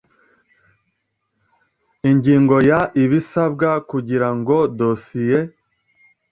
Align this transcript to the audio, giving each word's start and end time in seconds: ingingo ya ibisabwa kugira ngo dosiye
ingingo 2.09 2.55
ya 2.69 2.79
ibisabwa 3.03 3.69
kugira 3.89 4.29
ngo 4.37 4.55
dosiye 4.79 5.39